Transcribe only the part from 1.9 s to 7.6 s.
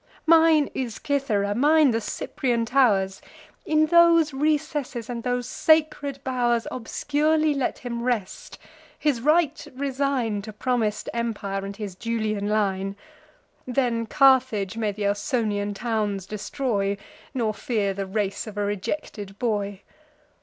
the Cyprian tow'rs: In those recesses, and those sacred bow'rs, Obscurely